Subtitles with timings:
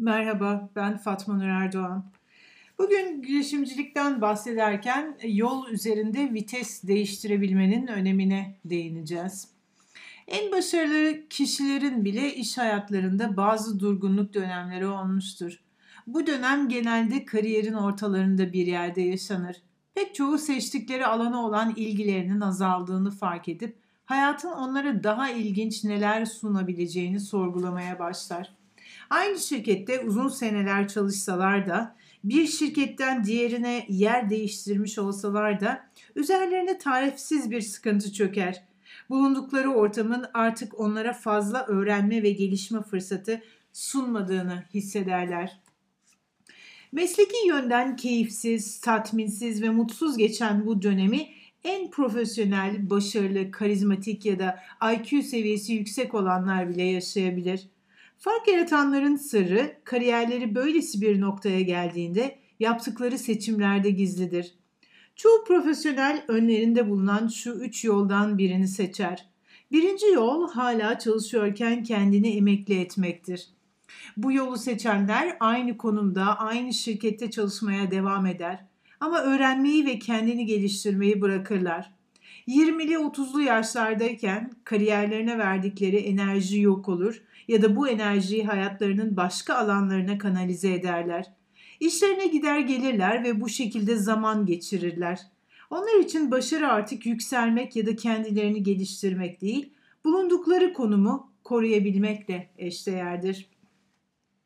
[0.00, 2.04] Merhaba, ben Fatma Nur Erdoğan.
[2.78, 9.48] Bugün girişimcilikten bahsederken yol üzerinde vites değiştirebilmenin önemine değineceğiz.
[10.28, 15.60] En başarılı kişilerin bile iş hayatlarında bazı durgunluk dönemleri olmuştur.
[16.06, 19.56] Bu dönem genelde kariyerin ortalarında bir yerde yaşanır.
[19.94, 27.20] Pek çoğu seçtikleri alana olan ilgilerinin azaldığını fark edip hayatın onlara daha ilginç neler sunabileceğini
[27.20, 28.59] sorgulamaya başlar.
[29.10, 37.50] Aynı şirkette uzun seneler çalışsalar da bir şirketten diğerine yer değiştirmiş olsalar da üzerlerine tarifsiz
[37.50, 38.64] bir sıkıntı çöker.
[39.10, 45.60] Bulundukları ortamın artık onlara fazla öğrenme ve gelişme fırsatı sunmadığını hissederler.
[46.92, 51.28] Mesleki yönden keyifsiz, tatminsiz ve mutsuz geçen bu dönemi
[51.64, 54.58] en profesyonel, başarılı, karizmatik ya da
[54.92, 57.68] IQ seviyesi yüksek olanlar bile yaşayabilir.
[58.22, 64.54] Fark yaratanların sırrı kariyerleri böylesi bir noktaya geldiğinde yaptıkları seçimlerde gizlidir.
[65.16, 69.28] Çoğu profesyonel önlerinde bulunan şu üç yoldan birini seçer.
[69.72, 73.48] Birinci yol hala çalışıyorken kendini emekli etmektir.
[74.16, 78.64] Bu yolu seçenler aynı konumda, aynı şirkette çalışmaya devam eder.
[79.00, 81.99] Ama öğrenmeyi ve kendini geliştirmeyi bırakırlar.
[82.48, 90.18] 20'li 30'lu yaşlardayken kariyerlerine verdikleri enerji yok olur ya da bu enerjiyi hayatlarının başka alanlarına
[90.18, 91.26] kanalize ederler.
[91.80, 95.20] İşlerine gider gelirler ve bu şekilde zaman geçirirler.
[95.70, 99.72] Onlar için başarı artık yükselmek ya da kendilerini geliştirmek değil,
[100.04, 103.48] bulundukları konumu koruyabilmekle eşdeğerdir.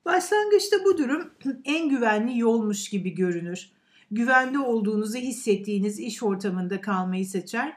[0.05, 1.31] Başlangıçta bu durum
[1.65, 3.71] en güvenli yolmuş gibi görünür.
[4.11, 7.77] Güvende olduğunuzu hissettiğiniz iş ortamında kalmayı seçer,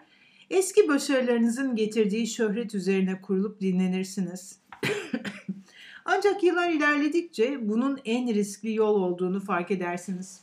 [0.49, 4.59] eski başarılarınızın getirdiği şöhret üzerine kurulup dinlenirsiniz.
[6.05, 10.41] Ancak yıllar ilerledikçe bunun en riskli yol olduğunu fark edersiniz.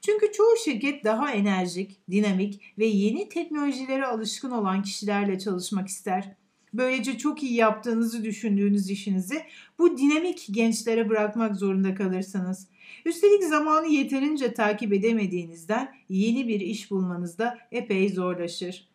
[0.00, 6.36] Çünkü çoğu şirket daha enerjik, dinamik ve yeni teknolojilere alışkın olan kişilerle çalışmak ister.
[6.74, 9.42] Böylece çok iyi yaptığınızı düşündüğünüz işinizi
[9.78, 12.68] bu dinamik gençlere bırakmak zorunda kalırsınız.
[13.04, 18.90] Üstelik zamanı yeterince takip edemediğinizden yeni bir iş bulmanız da epey zorlaşır.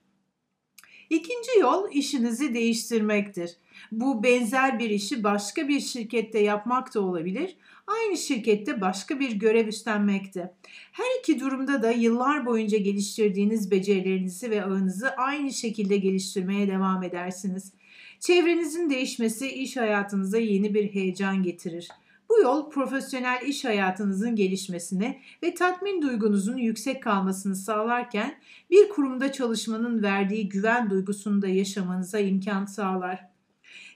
[1.09, 3.51] İkinci yol işinizi değiştirmektir.
[3.91, 7.57] Bu benzer bir işi başka bir şirkette yapmak da olabilir.
[7.87, 10.53] Aynı şirkette başka bir görev üstlenmekte.
[10.91, 17.73] Her iki durumda da yıllar boyunca geliştirdiğiniz becerilerinizi ve ağınızı aynı şekilde geliştirmeye devam edersiniz.
[18.19, 21.89] Çevrenizin değişmesi iş hayatınıza yeni bir heyecan getirir.
[22.29, 30.03] Bu yol profesyonel iş hayatınızın gelişmesine ve tatmin duygunuzun yüksek kalmasını sağlarken bir kurumda çalışmanın
[30.03, 33.29] verdiği güven duygusunu da yaşamanıza imkan sağlar.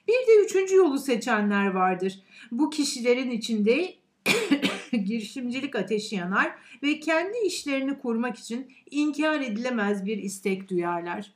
[0.08, 2.20] Bir de üçüncü yolu seçenler vardır.
[2.52, 3.94] Bu kişilerin içinde
[4.92, 11.34] girişimcilik ateşi yanar ve kendi işlerini kurmak için inkar edilemez bir istek duyarlar.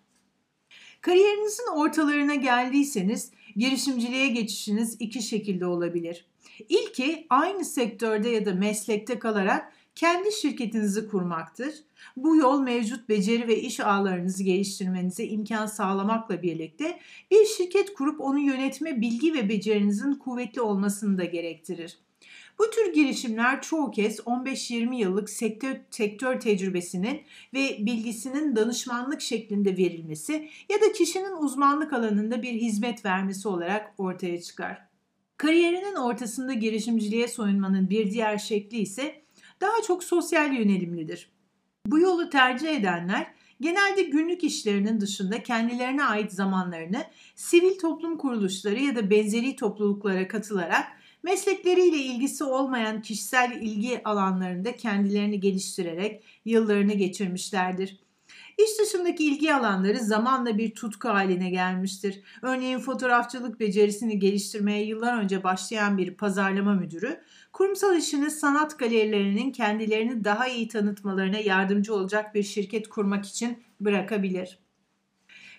[1.01, 6.25] Kariyerinizin ortalarına geldiyseniz girişimciliğe geçişiniz iki şekilde olabilir.
[6.69, 11.73] İlki aynı sektörde ya da meslekte kalarak kendi şirketinizi kurmaktır.
[12.17, 16.99] Bu yol mevcut beceri ve iş ağlarınızı geliştirmenize imkan sağlamakla birlikte
[17.31, 21.97] bir şirket kurup onu yönetme bilgi ve becerinizin kuvvetli olmasını da gerektirir.
[22.59, 27.21] Bu tür girişimler çoğu kez 15-20 yıllık sektör, sektör tecrübesinin
[27.53, 34.41] ve bilgisinin danışmanlık şeklinde verilmesi ya da kişinin uzmanlık alanında bir hizmet vermesi olarak ortaya
[34.41, 34.92] çıkar.
[35.43, 39.21] Kariyerinin ortasında girişimciliğe soyunmanın bir diğer şekli ise
[39.61, 41.31] daha çok sosyal yönelimlidir.
[41.85, 43.27] Bu yolu tercih edenler
[43.61, 47.03] genelde günlük işlerinin dışında kendilerine ait zamanlarını
[47.35, 50.85] sivil toplum kuruluşları ya da benzeri topluluklara katılarak
[51.23, 58.02] meslekleriyle ilgisi olmayan kişisel ilgi alanlarında kendilerini geliştirerek yıllarını geçirmişlerdir.
[58.57, 62.21] İş dışındaki ilgi alanları zamanla bir tutku haline gelmiştir.
[62.41, 67.21] Örneğin fotoğrafçılık becerisini geliştirmeye yıllar önce başlayan bir pazarlama müdürü,
[67.53, 74.62] kurumsal işini sanat galerilerinin kendilerini daha iyi tanıtmalarına yardımcı olacak bir şirket kurmak için bırakabilir.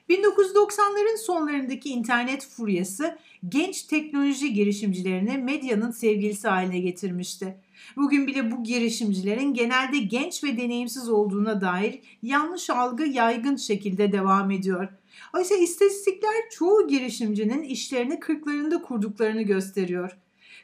[0.09, 3.19] 1990'ların sonlarındaki internet furyası
[3.49, 7.57] genç teknoloji girişimcilerini medyanın sevgilisi haline getirmişti.
[7.97, 14.51] Bugün bile bu girişimcilerin genelde genç ve deneyimsiz olduğuna dair yanlış algı yaygın şekilde devam
[14.51, 14.89] ediyor.
[15.35, 20.17] Oysa istatistikler çoğu girişimcinin işlerini kırklarında kurduklarını gösteriyor.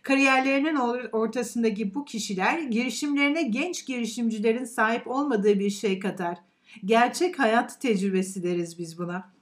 [0.02, 0.76] Kariyerlerinin
[1.12, 6.38] ortasındaki bu kişiler girişimlerine genç girişimcilerin sahip olmadığı bir şey katar.
[6.84, 9.32] Gerçek hayat tecrübesi deriz biz buna.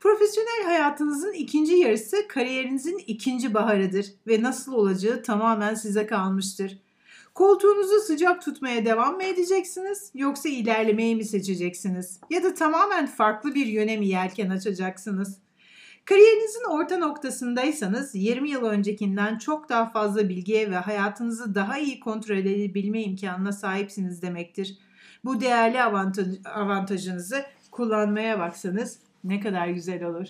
[0.00, 6.78] Profesyonel hayatınızın ikinci yarısı kariyerinizin ikinci baharıdır ve nasıl olacağı tamamen size kalmıştır.
[7.34, 12.20] Koltuğunuzu sıcak tutmaya devam mı edeceksiniz yoksa ilerlemeyi mi seçeceksiniz?
[12.30, 15.38] Ya da tamamen farklı bir yöne mi yelken açacaksınız?
[16.04, 22.36] Kariyerinizin orta noktasındaysanız 20 yıl öncekinden çok daha fazla bilgiye ve hayatınızı daha iyi kontrol
[22.36, 24.78] edebilme imkanına sahipsiniz demektir.
[25.24, 30.26] Bu değerli avantaj, avantajınızı kullanmaya baksanız ne kadar güzel olur.